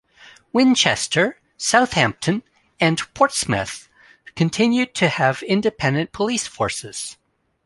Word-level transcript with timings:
Winchester, 0.51 1.39
Southampton 1.57 2.41
and 2.79 2.97
Portsmouth 3.13 3.87
continued 4.35 4.95
to 4.95 5.09
have 5.09 5.43
independent 5.43 6.11
police 6.11 6.47
forces. 6.47 7.17